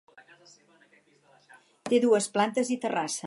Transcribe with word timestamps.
Té 1.91 1.99
dues 2.07 2.31
plantes 2.39 2.75
i 2.77 2.81
terrassa. 2.87 3.19